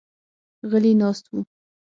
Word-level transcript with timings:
غلي 0.71 0.93
ناست 1.01 1.25
وو. 1.31 1.41